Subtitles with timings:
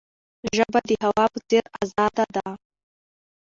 [0.57, 2.45] ژبه د هوا په څیر آزاده ده.